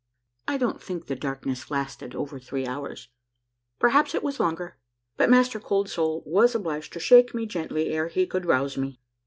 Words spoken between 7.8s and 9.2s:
ere he could rouse me.